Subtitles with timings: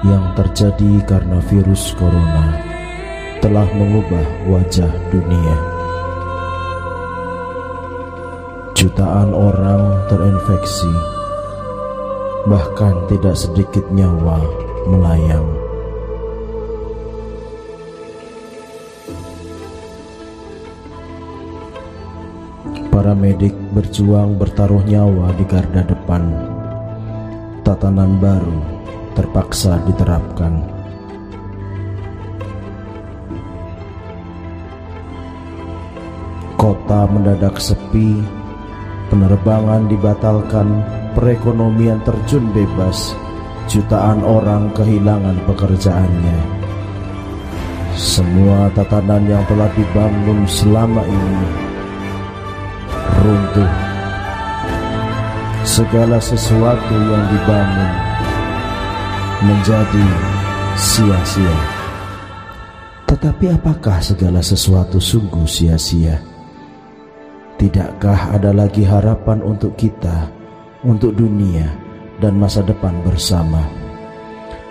[0.00, 2.56] yang terjadi karena virus corona
[3.44, 5.56] telah mengubah wajah dunia.
[8.72, 10.92] Jutaan orang terinfeksi,
[12.48, 14.40] bahkan tidak sedikit nyawa
[14.88, 15.48] melayang.
[22.88, 26.24] Para medik berjuang bertaruh nyawa di garda depan.
[27.64, 28.69] Tatanan baru
[29.20, 30.64] terpaksa diterapkan.
[36.56, 38.16] Kota mendadak sepi,
[39.12, 40.80] penerbangan dibatalkan,
[41.12, 43.12] perekonomian terjun bebas,
[43.68, 46.40] jutaan orang kehilangan pekerjaannya.
[47.92, 51.48] Semua tatanan yang telah dibangun selama ini
[53.20, 53.72] runtuh.
[55.60, 58.09] Segala sesuatu yang dibangun
[59.40, 60.06] menjadi
[60.76, 61.56] sia-sia.
[63.08, 66.20] Tetapi apakah segala sesuatu sungguh sia-sia?
[67.56, 70.28] Tidakkah ada lagi harapan untuk kita,
[70.84, 71.72] untuk dunia,
[72.20, 73.64] dan masa depan bersama?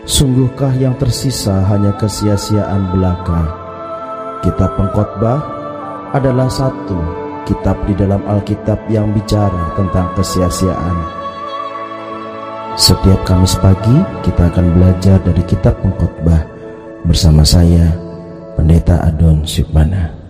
[0.06, 3.50] Sungguhkah yang tersisa hanya kesia-siaan belaka?
[4.46, 5.42] Kitab pengkhotbah
[6.14, 6.98] adalah satu
[7.50, 11.19] kitab di dalam Alkitab yang bicara tentang kesia-siaan.
[12.80, 13.92] Setiap Kamis pagi
[14.24, 16.48] kita akan belajar dari kitab pengkhotbah
[17.04, 17.92] bersama saya
[18.56, 20.29] Pendeta Adon Syukmana.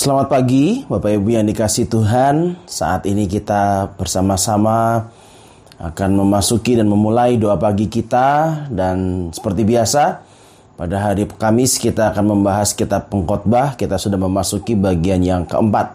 [0.00, 2.56] Selamat pagi Bapak Ibu yang dikasih Tuhan.
[2.64, 5.12] Saat ini kita bersama-sama
[5.76, 8.64] akan memasuki dan memulai doa pagi kita.
[8.72, 10.24] Dan seperti biasa
[10.80, 13.76] pada hari Kamis kita akan membahas kitab pengkhotbah.
[13.76, 15.92] Kita sudah memasuki bagian yang keempat.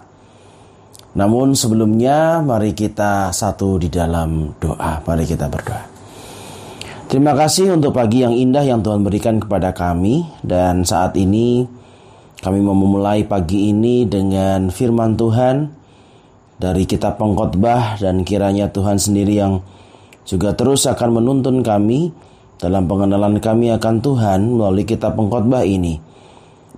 [1.18, 5.02] Namun sebelumnya mari kita satu di dalam doa.
[5.02, 5.82] Mari kita berdoa.
[7.10, 10.30] Terima kasih untuk pagi yang indah yang Tuhan berikan kepada kami.
[10.46, 11.66] Dan saat ini
[12.46, 15.66] kami mau memulai pagi ini dengan firman Tuhan
[16.62, 19.66] dari kitab pengkhotbah dan kiranya Tuhan sendiri yang
[20.30, 22.14] juga terus akan menuntun kami
[22.62, 25.98] dalam pengenalan kami akan Tuhan melalui kitab pengkhotbah ini.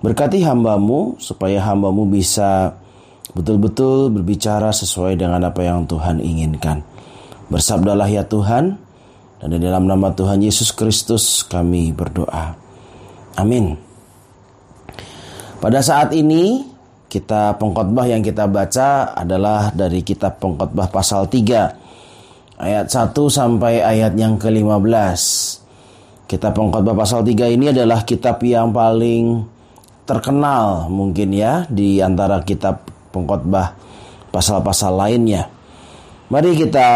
[0.00, 2.72] Berkati hambamu supaya hambamu bisa
[3.36, 6.80] betul-betul berbicara sesuai dengan apa yang Tuhan inginkan.
[7.52, 8.72] Bersabdalah ya Tuhan,
[9.36, 12.56] dan di dalam nama Tuhan Yesus Kristus kami berdoa.
[13.36, 13.87] Amin.
[15.58, 16.62] Pada saat ini
[17.10, 24.14] kita pengkhotbah yang kita baca adalah dari kitab pengkhotbah pasal 3 ayat 1 sampai ayat
[24.14, 25.18] yang ke-15.
[26.30, 29.42] Kitab pengkhotbah pasal 3 ini adalah kitab yang paling
[30.06, 33.74] terkenal mungkin ya di antara kitab pengkhotbah
[34.30, 35.50] pasal-pasal lainnya.
[36.30, 36.86] Mari kita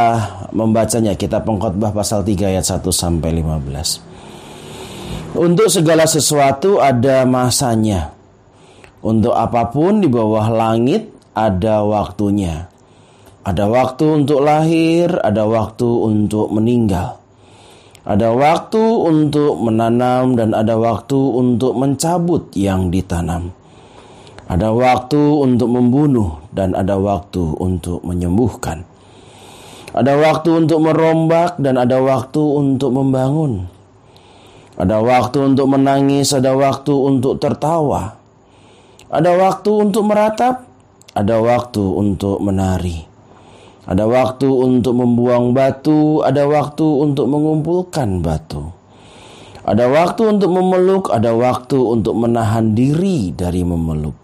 [0.55, 5.35] membacanya kitab pengkhotbah pasal 3 ayat 1 sampai 15.
[5.35, 8.22] Untuk segala sesuatu ada masanya
[9.03, 12.71] untuk apa pun di bawah langit ada waktunya.
[13.43, 17.19] Ada waktu untuk lahir, ada waktu untuk meninggal.
[18.07, 23.51] Ada waktu untuk menanam dan ada waktu untuk mencabut yang ditanam.
[24.47, 28.87] Ada waktu untuk membunuh dan ada waktu untuk menyembuhkan.
[29.91, 33.67] Ada waktu untuk merombak dan ada waktu untuk membangun.
[34.79, 38.22] Ada waktu untuk menangis, ada waktu untuk tertawa.
[39.13, 40.65] Ada waktu untuk meratap,
[41.13, 43.05] ada waktu untuk menari.
[43.85, 48.73] Ada waktu untuk membuang batu, ada waktu untuk mengumpulkan batu.
[49.69, 54.17] Ada waktu untuk memeluk, ada waktu untuk menahan diri dari memeluk.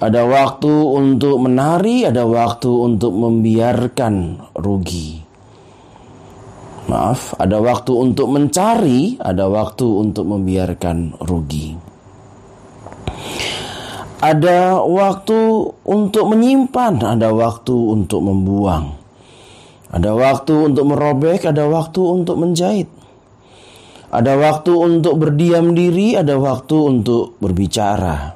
[0.00, 4.14] Ada waktu untuk menari, ada waktu untuk membiarkan
[4.56, 5.20] rugi.
[6.88, 11.87] Maaf, ada waktu untuk mencari, ada waktu untuk membiarkan rugi.
[14.18, 15.38] Ada waktu
[15.86, 18.98] untuk menyimpan, ada waktu untuk membuang.
[19.94, 22.90] Ada waktu untuk merobek, ada waktu untuk menjahit.
[24.10, 28.34] Ada waktu untuk berdiam diri, ada waktu untuk berbicara.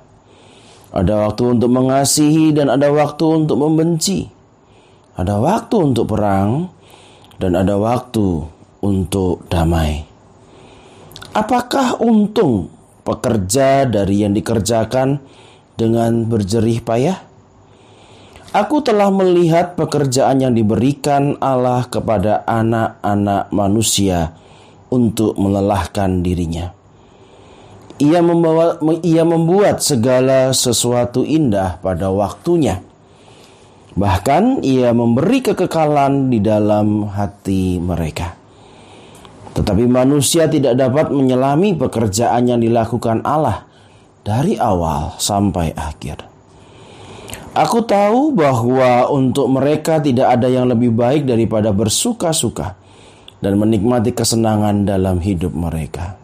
[0.95, 4.31] Ada waktu untuk mengasihi dan ada waktu untuk membenci.
[5.19, 6.71] Ada waktu untuk perang
[7.43, 8.45] dan ada waktu
[8.87, 10.05] untuk damai.
[11.33, 12.71] Apakah untung
[13.03, 15.19] pekerja dari yang dikerjakan
[15.83, 17.19] dengan berjerih payah?
[18.53, 24.37] Aku telah melihat pekerjaan yang diberikan Allah kepada anak-anak manusia
[24.93, 26.71] untuk melelahkan dirinya.
[27.97, 32.85] Ia membawa ia membuat segala sesuatu indah pada waktunya.
[33.97, 38.37] Bahkan ia memberi kekekalan di dalam hati mereka.
[39.57, 43.72] Tetapi manusia tidak dapat menyelami pekerjaan yang dilakukan Allah
[44.23, 46.31] dari awal sampai akhir.
[47.53, 52.81] Aku tahu bahwa untuk mereka tidak ada yang lebih baik daripada bersuka-suka
[53.45, 56.17] dan menikmati kesenangan dalam hidup mereka.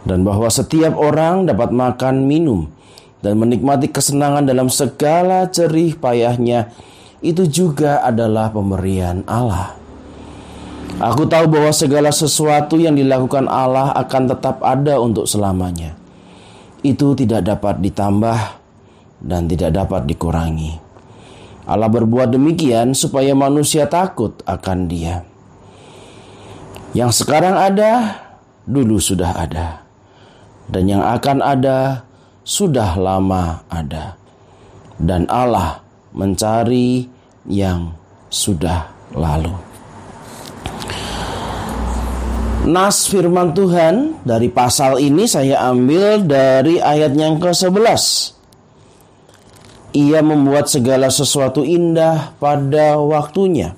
[0.00, 2.72] Dan bahwa setiap orang dapat makan, minum,
[3.20, 6.72] dan menikmati kesenangan dalam segala cerih payahnya
[7.20, 9.76] itu juga adalah pemberian Allah.
[11.04, 15.99] Aku tahu bahwa segala sesuatu yang dilakukan Allah akan tetap ada untuk selamanya
[16.80, 18.40] itu tidak dapat ditambah
[19.20, 20.80] dan tidak dapat dikurangi.
[21.68, 25.22] Allah berbuat demikian supaya manusia takut akan Dia.
[26.90, 28.18] Yang sekarang ada,
[28.66, 29.86] dulu sudah ada,
[30.66, 32.02] dan yang akan ada
[32.42, 34.18] sudah lama ada,
[34.98, 37.06] dan Allah mencari
[37.46, 37.94] yang
[38.26, 39.69] sudah lalu.
[42.60, 48.36] Nas firman Tuhan dari pasal ini saya ambil dari ayat yang ke-11.
[49.96, 53.72] Ia membuat segala sesuatu indah pada waktunya.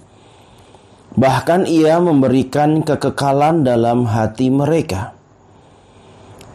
[1.15, 5.15] Bahkan ia memberikan kekekalan dalam hati mereka.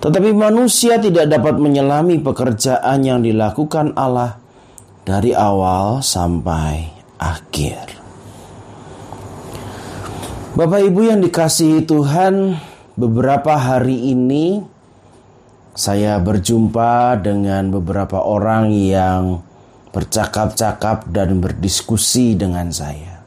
[0.03, 4.35] Tetapi manusia tidak dapat menyelami pekerjaan yang dilakukan Allah
[5.07, 7.96] dari awal sampai akhir.
[10.57, 12.57] Bapak Ibu yang dikasihi Tuhan,
[12.97, 14.65] beberapa hari ini
[15.77, 19.45] saya berjumpa dengan beberapa orang yang
[19.93, 23.21] bercakap-cakap dan berdiskusi dengan saya.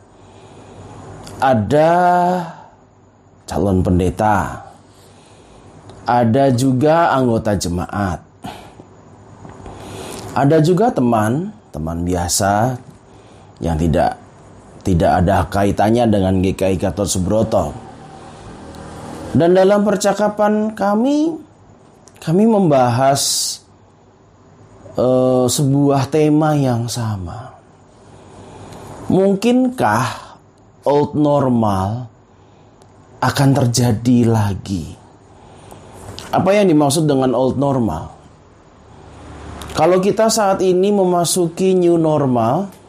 [1.38, 1.94] Ada
[3.46, 4.66] calon pendeta,
[6.10, 8.26] ada juga anggota jemaat,
[10.34, 12.75] ada juga teman, teman biasa
[13.62, 14.18] yang tidak
[14.80, 17.64] tidak ada kaitannya dengan GKI Gatot Subroto.
[19.30, 21.30] Dan dalam percakapan kami,
[22.18, 23.22] kami membahas
[24.99, 27.54] uh, sebuah tema yang sama.
[29.10, 30.06] Mungkinkah
[30.87, 32.10] old normal
[33.22, 34.99] akan terjadi lagi?
[36.30, 38.16] Apa yang dimaksud dengan old normal?
[39.75, 42.79] Kalau kita saat ini memasuki new normal,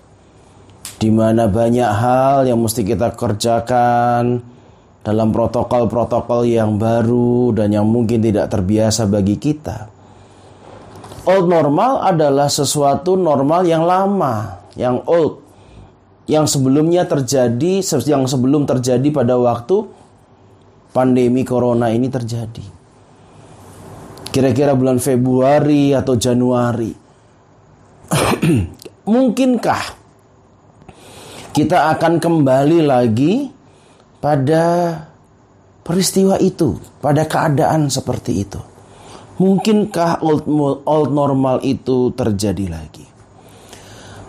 [1.01, 4.37] di mana banyak hal yang mesti kita kerjakan
[5.01, 9.89] dalam protokol-protokol yang baru dan yang mungkin tidak terbiasa bagi kita.
[11.25, 15.41] Old normal adalah sesuatu normal yang lama, yang old,
[16.29, 19.89] yang sebelumnya terjadi, yang sebelum terjadi pada waktu
[20.93, 22.65] pandemi corona ini terjadi.
[24.29, 26.93] Kira-kira bulan Februari atau Januari.
[29.11, 30.00] Mungkinkah
[31.51, 33.51] kita akan kembali lagi
[34.23, 34.95] pada
[35.83, 38.61] peristiwa itu, pada keadaan seperti itu?
[39.41, 40.47] Mungkinkah old,
[40.87, 43.05] old normal itu terjadi lagi?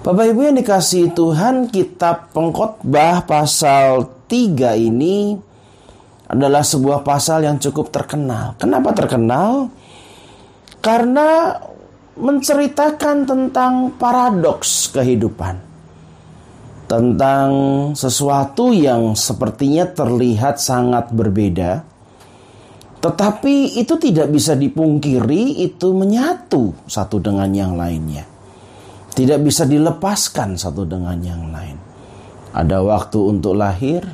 [0.02, 5.38] Bapak Ibu yang dikasih Tuhan, kitab pengkhotbah pasal 3 ini
[6.26, 8.58] adalah sebuah pasal yang cukup terkenal.
[8.58, 9.70] Kenapa terkenal?
[10.82, 11.54] Karena
[12.18, 15.71] menceritakan tentang paradoks kehidupan.
[16.92, 17.48] Tentang
[17.96, 21.88] sesuatu yang sepertinya terlihat sangat berbeda.
[23.00, 28.28] Tetapi itu tidak bisa dipungkiri itu menyatu satu dengan yang lainnya.
[29.08, 31.80] Tidak bisa dilepaskan satu dengan yang lain.
[32.52, 34.04] Ada waktu untuk lahir,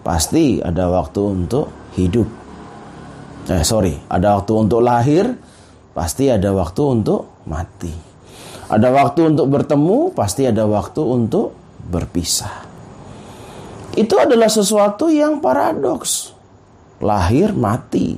[0.00, 1.68] pasti ada waktu untuk
[2.00, 2.32] hidup.
[3.52, 5.36] Eh sorry, ada waktu untuk lahir,
[5.92, 7.92] pasti ada waktu untuk mati.
[8.72, 11.61] Ada waktu untuk bertemu, pasti ada waktu untuk
[11.92, 12.64] berpisah.
[13.92, 16.32] Itu adalah sesuatu yang paradoks.
[17.04, 18.16] Lahir, mati.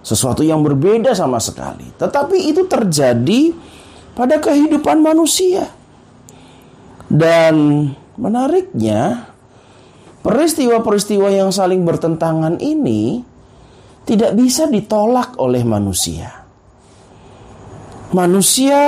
[0.00, 1.92] Sesuatu yang berbeda sama sekali.
[2.00, 3.52] Tetapi itu terjadi
[4.16, 5.68] pada kehidupan manusia.
[7.12, 9.28] Dan menariknya,
[10.24, 13.20] peristiwa-peristiwa yang saling bertentangan ini
[14.08, 16.42] tidak bisa ditolak oleh manusia
[18.12, 18.80] manusia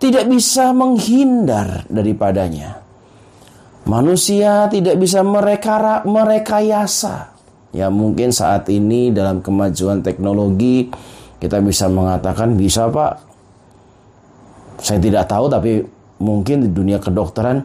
[0.00, 2.80] tidak bisa menghindar daripadanya.
[3.84, 7.36] Manusia tidak bisa mereka merekayasa.
[7.70, 10.90] Ya mungkin saat ini dalam kemajuan teknologi
[11.38, 13.22] kita bisa mengatakan bisa pak.
[14.80, 15.84] Saya tidak tahu tapi
[16.18, 17.60] mungkin di dunia kedokteran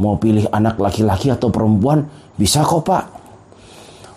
[0.00, 3.04] mau pilih anak laki-laki atau perempuan bisa kok pak.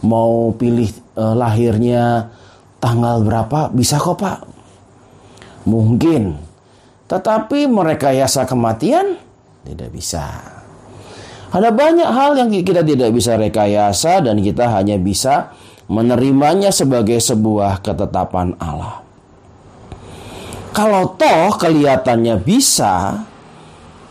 [0.08, 2.32] Mau pilih eh, lahirnya
[2.80, 4.38] tanggal berapa bisa kok pak
[5.68, 6.47] Mungkin.
[7.08, 9.16] Tetapi merekayasa kematian
[9.64, 10.24] tidak bisa.
[11.48, 15.56] Ada banyak hal yang kita tidak bisa rekayasa dan kita hanya bisa
[15.88, 19.00] menerimanya sebagai sebuah ketetapan Allah.
[20.76, 23.24] Kalau toh kelihatannya bisa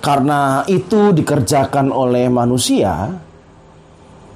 [0.01, 3.13] karena itu dikerjakan oleh manusia,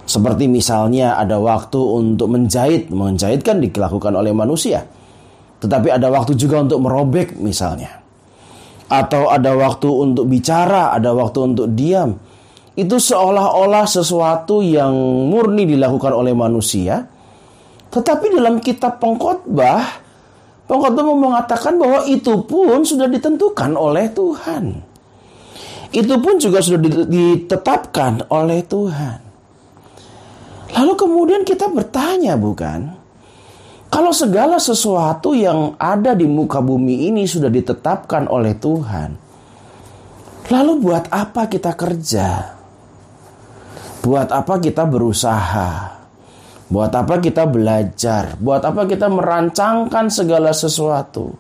[0.05, 4.85] seperti misalnya ada waktu untuk menjahit, menjahit kan dilakukan oleh manusia.
[5.61, 8.00] Tetapi ada waktu juga untuk merobek misalnya.
[8.91, 12.19] Atau ada waktu untuk bicara, ada waktu untuk diam.
[12.75, 14.91] Itu seolah-olah sesuatu yang
[15.31, 17.07] murni dilakukan oleh manusia.
[17.91, 19.83] Tetapi dalam kitab pengkhotbah,
[20.67, 24.65] pengkhotbah mengatakan bahwa itu pun sudah ditentukan oleh Tuhan.
[25.91, 29.19] Itu pun juga sudah ditetapkan oleh Tuhan.
[30.71, 33.00] Lalu kemudian kita bertanya bukan?
[33.91, 39.19] Kalau segala sesuatu yang ada di muka bumi ini sudah ditetapkan oleh Tuhan,
[40.47, 42.55] lalu buat apa kita kerja?
[44.01, 46.01] Buat apa kita berusaha?
[46.71, 48.39] Buat apa kita belajar?
[48.39, 51.35] Buat apa kita merancangkan segala sesuatu?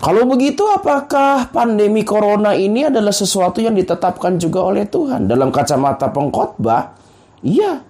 [0.00, 6.08] Kalau begitu, apakah pandemi corona ini adalah sesuatu yang ditetapkan juga oleh Tuhan dalam kacamata
[6.08, 6.96] pengkhotbah?
[7.44, 7.84] Iya,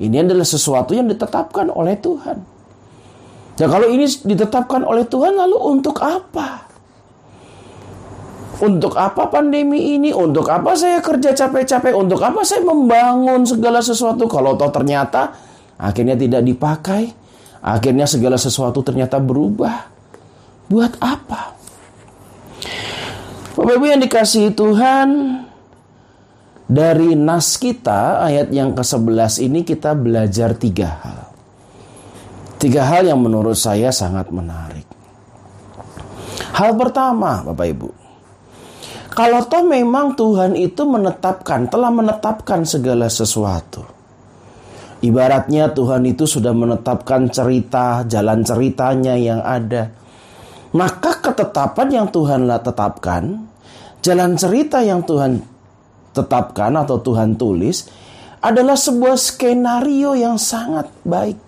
[0.00, 2.40] ini adalah sesuatu yang ditetapkan oleh Tuhan.
[3.60, 6.64] Ya kalau ini ditetapkan oleh Tuhan lalu untuk apa?
[8.64, 10.16] Untuk apa pandemi ini?
[10.16, 11.92] Untuk apa saya kerja capek-capek?
[11.92, 15.36] Untuk apa saya membangun segala sesuatu kalau toh ternyata
[15.76, 17.12] akhirnya tidak dipakai?
[17.60, 19.84] Akhirnya segala sesuatu ternyata berubah.
[20.72, 21.52] Buat apa?
[23.52, 25.08] Bapak Ibu yang dikasihi Tuhan,
[26.70, 31.20] dari nas kita ayat yang ke-11 ini kita belajar tiga hal.
[32.62, 34.86] Tiga hal yang menurut saya sangat menarik.
[36.54, 37.90] Hal pertama, Bapak Ibu.
[39.10, 43.82] Kalau toh memang Tuhan itu menetapkan, telah menetapkan segala sesuatu.
[45.02, 49.90] Ibaratnya Tuhan itu sudah menetapkan cerita, jalan ceritanya yang ada.
[50.70, 53.50] Maka ketetapan yang Tuhan tetapkan,
[54.04, 55.59] jalan cerita yang Tuhan
[56.10, 57.86] tetapkan atau Tuhan tulis
[58.40, 61.38] adalah sebuah skenario yang sangat baik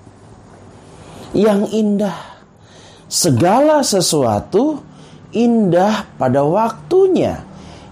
[1.33, 2.33] yang indah.
[3.09, 4.81] Segala sesuatu
[5.33, 7.45] indah pada waktunya,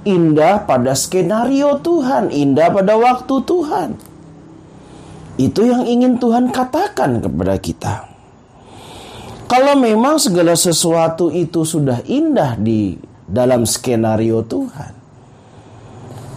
[0.04, 3.90] indah pada skenario Tuhan, indah pada waktu Tuhan.
[5.40, 7.94] Itu yang ingin Tuhan katakan kepada kita.
[9.48, 14.99] Kalau memang segala sesuatu itu sudah indah di dalam skenario Tuhan,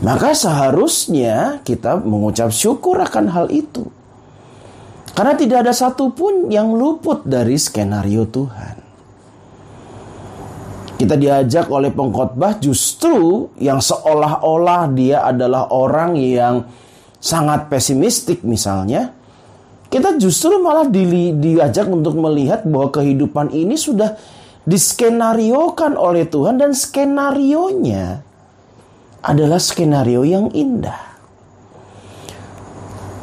[0.04, 3.88] maka seharusnya kita mengucap syukur akan hal itu.
[5.16, 8.84] Karena tidak ada satupun yang luput dari skenario Tuhan.
[11.00, 16.68] Kita diajak oleh pengkhotbah justru yang seolah-olah dia adalah orang yang
[17.24, 19.16] sangat pesimistik misalnya.
[19.88, 24.18] Kita justru malah di, diajak untuk melihat bahwa kehidupan ini sudah
[24.68, 28.33] diskenariokan oleh Tuhan dan skenarionya
[29.24, 31.14] adalah skenario yang indah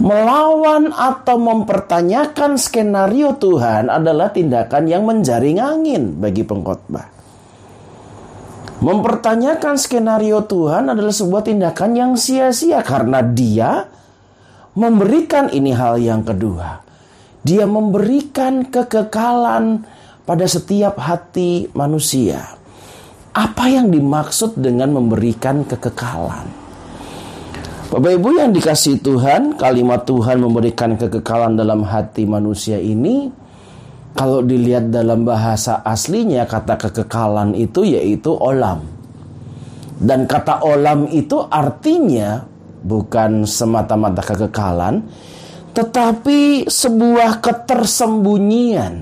[0.01, 7.21] melawan atau mempertanyakan skenario Tuhan adalah tindakan yang menjaring angin bagi pengkhotbah.
[8.81, 13.85] Mempertanyakan skenario Tuhan adalah sebuah tindakan yang sia-sia karena dia
[14.73, 16.81] memberikan ini hal yang kedua.
[17.45, 19.85] Dia memberikan kekekalan
[20.25, 22.60] pada setiap hati manusia.
[23.31, 26.51] Apa yang dimaksud dengan memberikan kekekalan?
[27.91, 33.31] Bapak Ibu yang dikasih Tuhan, kalimat Tuhan memberikan kekekalan dalam hati manusia ini.
[34.15, 38.83] Kalau dilihat dalam bahasa aslinya kata kekekalan itu yaitu olam.
[39.95, 42.43] Dan kata olam itu artinya
[42.83, 45.07] bukan semata-mata kekekalan,
[45.71, 48.95] tetapi sebuah ketersembunyian,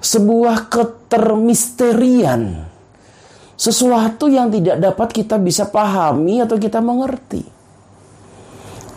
[0.00, 2.71] sebuah ketermisterian,
[3.56, 7.62] sesuatu yang tidak dapat kita bisa pahami atau kita mengerti.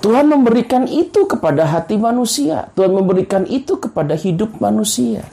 [0.06, 2.70] Tuhan memberikan itu kepada hati manusia.
[2.78, 5.26] Tuhan memberikan itu kepada hidup manusia.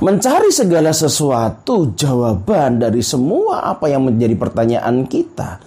[0.00, 5.60] Mencari segala sesuatu jawaban dari semua apa yang menjadi pertanyaan kita.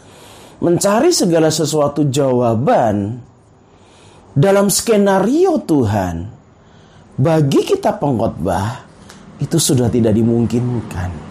[0.66, 3.22] Mencari segala sesuatu jawaban
[4.34, 6.26] dalam skenario Tuhan.
[7.22, 8.82] Bagi kita pengkhotbah
[9.38, 11.31] itu sudah tidak dimungkinkan.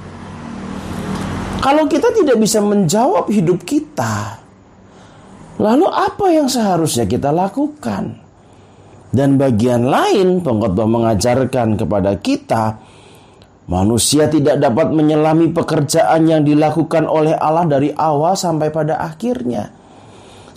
[1.60, 4.40] Kalau kita tidak bisa menjawab hidup kita,
[5.60, 8.16] Lalu apa yang seharusnya kita lakukan?
[9.12, 12.80] Dan bagian lain pengkhotbah mengajarkan kepada kita
[13.68, 19.68] manusia tidak dapat menyelami pekerjaan yang dilakukan oleh Allah dari awal sampai pada akhirnya.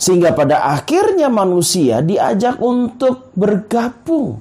[0.00, 4.40] Sehingga pada akhirnya manusia diajak untuk bergabung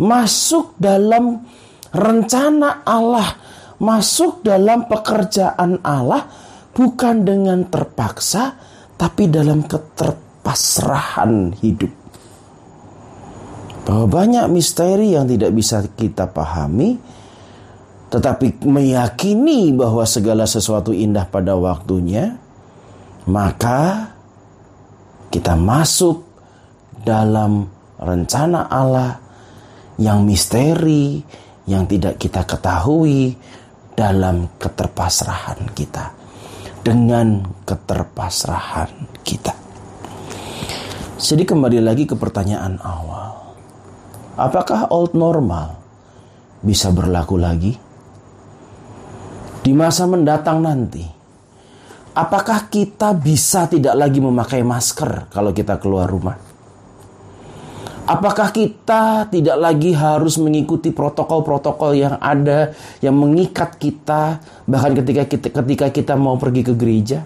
[0.00, 1.44] masuk dalam
[1.92, 3.36] rencana Allah,
[3.80, 6.26] masuk dalam pekerjaan Allah
[6.74, 8.54] bukan dengan terpaksa
[8.94, 11.92] tapi dalam keterpasrahan hidup.
[13.84, 16.96] Bahwa banyak misteri yang tidak bisa kita pahami,
[18.08, 22.32] tetapi meyakini bahwa segala sesuatu indah pada waktunya,
[23.28, 24.14] maka
[25.28, 26.24] kita masuk
[27.04, 27.68] dalam
[28.00, 29.20] rencana Allah
[30.00, 31.20] yang misteri,
[31.68, 33.36] yang tidak kita ketahui
[33.94, 36.10] dalam keterpasrahan kita
[36.84, 38.90] dengan keterpasrahan
[39.24, 39.54] kita.
[41.16, 43.56] Jadi kembali lagi ke pertanyaan awal.
[44.36, 45.78] Apakah old normal
[46.60, 47.72] bisa berlaku lagi?
[49.64, 51.06] Di masa mendatang nanti,
[52.12, 56.53] apakah kita bisa tidak lagi memakai masker kalau kita keluar rumah?
[58.04, 65.48] Apakah kita tidak lagi harus mengikuti protokol-protokol yang ada yang mengikat kita bahkan ketika kita
[65.48, 67.24] ketika kita mau pergi ke gereja?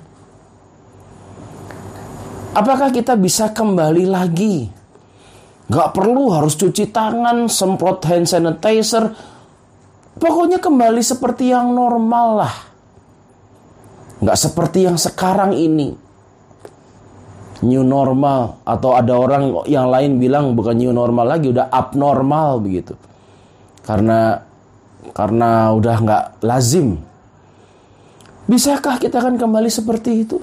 [2.55, 4.71] Apakah kita bisa kembali lagi?
[5.67, 9.13] Gak perlu harus cuci tangan, semprot hand sanitizer.
[10.15, 12.55] Pokoknya kembali seperti yang normal lah.
[14.23, 16.08] Gak seperti yang sekarang ini.
[17.65, 18.63] New normal.
[18.63, 22.95] Atau ada orang yang lain bilang bukan new normal lagi udah abnormal begitu.
[23.83, 24.39] Karena
[25.17, 27.01] karena udah nggak lazim.
[28.49, 30.41] Bisakah kita akan kembali seperti itu?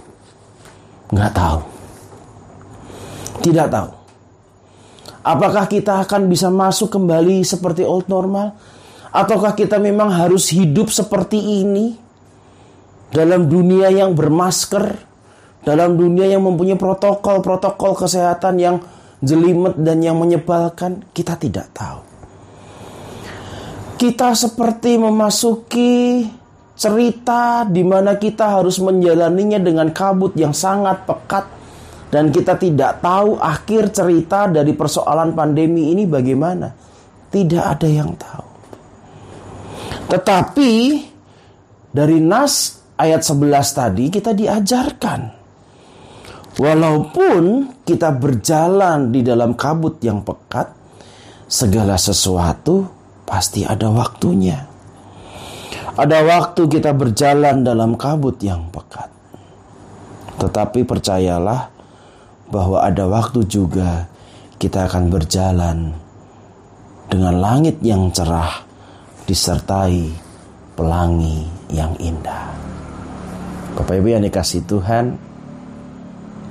[1.09, 1.59] Nggak tahu.
[3.41, 3.89] Tidak tahu.
[5.25, 8.53] Apakah kita akan bisa masuk kembali seperti old normal?
[9.09, 11.97] Ataukah kita memang harus hidup seperti ini?
[13.09, 15.14] Dalam dunia yang bermasker
[15.65, 18.77] dalam dunia yang mempunyai protokol-protokol kesehatan yang
[19.17, 22.05] jelimet dan yang menyebalkan, kita tidak tahu.
[23.97, 26.21] Kita seperti memasuki
[26.77, 31.47] cerita di mana kita harus menjalaninya dengan kabut yang sangat pekat
[32.13, 36.69] dan kita tidak tahu akhir cerita dari persoalan pandemi ini bagaimana.
[37.33, 38.47] Tidak ada yang tahu.
[40.13, 40.71] Tetapi
[41.89, 45.34] dari nas ayat 11 tadi kita diajarkan
[46.55, 50.71] Walaupun kita berjalan di dalam kabut yang pekat,
[51.51, 52.87] segala sesuatu
[53.27, 54.63] pasti ada waktunya.
[55.95, 59.11] Ada waktu kita berjalan dalam kabut yang pekat.
[60.39, 61.71] Tetapi percayalah
[62.51, 64.07] bahwa ada waktu juga
[64.55, 65.91] kita akan berjalan
[67.11, 68.63] dengan langit yang cerah
[69.27, 70.11] disertai
[70.75, 72.51] pelangi yang indah.
[73.75, 75.34] Bapak Ibu yang dikasih Tuhan,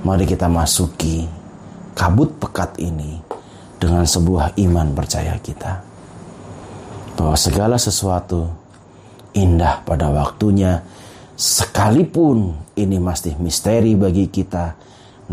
[0.05, 1.25] Mari kita masuki
[1.97, 3.17] kabut pekat ini
[3.81, 5.81] dengan sebuah iman percaya kita.
[7.17, 8.45] Bahwa segala sesuatu
[9.33, 10.77] indah pada waktunya
[11.33, 14.77] sekalipun ini masih misteri bagi kita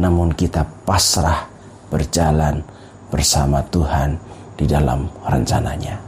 [0.00, 1.44] namun kita pasrah
[1.92, 2.64] berjalan
[3.12, 4.16] bersama Tuhan
[4.56, 6.00] di dalam rencananya.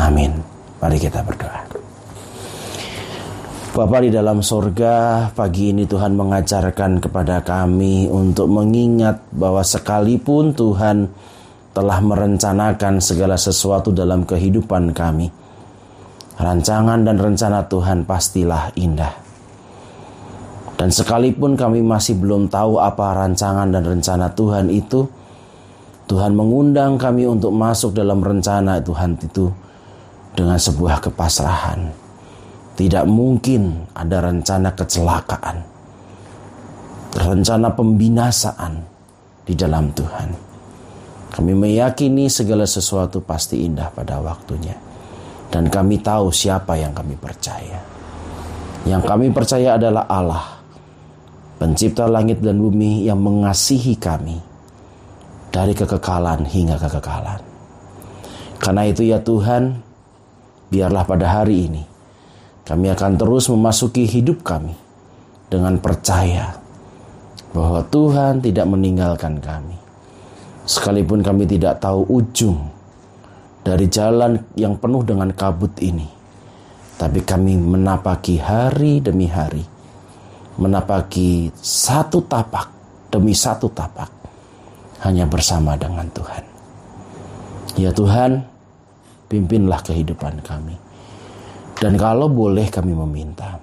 [0.00, 0.32] Amin.
[0.80, 1.79] Mari kita berdoa.
[3.70, 11.06] Bapa di dalam sorga, pagi ini Tuhan mengajarkan kepada kami untuk mengingat bahwa sekalipun Tuhan
[11.70, 15.30] telah merencanakan segala sesuatu dalam kehidupan kami,
[16.42, 19.14] rancangan dan rencana Tuhan pastilah indah.
[20.74, 25.06] Dan sekalipun kami masih belum tahu apa rancangan dan rencana Tuhan itu,
[26.10, 29.46] Tuhan mengundang kami untuk masuk dalam rencana Tuhan itu
[30.34, 31.99] dengan sebuah kepasrahan
[32.80, 35.60] tidak mungkin ada rencana kecelakaan,
[37.12, 38.80] rencana pembinasaan
[39.44, 40.28] di dalam Tuhan.
[41.28, 44.72] Kami meyakini segala sesuatu pasti indah pada waktunya.
[45.52, 47.84] Dan kami tahu siapa yang kami percaya.
[48.88, 50.46] Yang kami percaya adalah Allah,
[51.60, 54.40] pencipta langit dan bumi yang mengasihi kami
[55.52, 57.44] dari kekekalan hingga kekekalan.
[58.56, 59.76] Karena itu ya Tuhan,
[60.72, 61.89] biarlah pada hari ini
[62.70, 64.70] kami akan terus memasuki hidup kami
[65.50, 66.54] dengan percaya
[67.50, 69.74] bahwa Tuhan tidak meninggalkan kami.
[70.70, 72.70] Sekalipun kami tidak tahu ujung
[73.66, 76.06] dari jalan yang penuh dengan kabut ini,
[76.94, 79.66] tapi kami menapaki hari demi hari,
[80.62, 82.70] menapaki satu tapak
[83.10, 84.14] demi satu tapak,
[85.02, 86.44] hanya bersama dengan Tuhan.
[87.74, 88.46] Ya Tuhan,
[89.26, 90.89] pimpinlah kehidupan kami
[91.80, 93.56] dan kalau boleh kami meminta,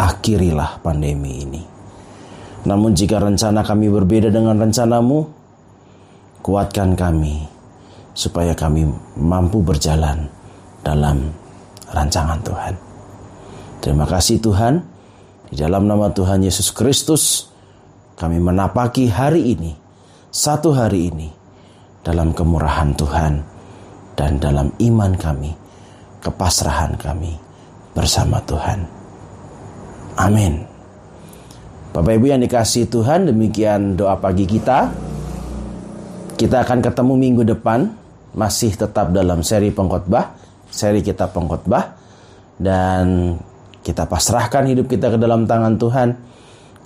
[0.00, 1.62] akhirilah pandemi ini.
[2.64, 5.28] Namun jika rencana kami berbeda dengan rencanamu,
[6.40, 7.44] kuatkan kami
[8.16, 8.88] supaya kami
[9.20, 10.24] mampu berjalan
[10.80, 11.28] dalam
[11.92, 12.74] rancangan Tuhan.
[13.84, 14.80] Terima kasih Tuhan.
[15.52, 17.52] Di dalam nama Tuhan Yesus Kristus,
[18.16, 19.76] kami menapaki hari ini,
[20.32, 21.28] satu hari ini,
[22.00, 23.32] dalam kemurahan Tuhan
[24.16, 25.59] dan dalam iman kami
[26.20, 27.36] kepasrahan kami
[27.96, 28.84] bersama Tuhan.
[30.20, 30.64] Amin.
[31.90, 34.92] Bapak Ibu yang dikasih Tuhan, demikian doa pagi kita.
[36.38, 37.90] Kita akan ketemu minggu depan,
[38.32, 40.38] masih tetap dalam seri pengkhotbah,
[40.70, 41.98] seri kita pengkhotbah,
[42.56, 43.34] dan
[43.82, 46.08] kita pasrahkan hidup kita ke dalam tangan Tuhan,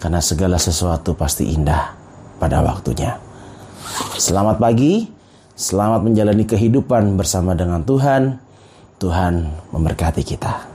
[0.01, 1.93] karena segala sesuatu pasti indah
[2.41, 3.15] pada waktunya.
[4.17, 5.05] Selamat pagi,
[5.55, 8.44] selamat menjalani kehidupan bersama dengan Tuhan.
[9.05, 10.74] Tuhan memberkati kita.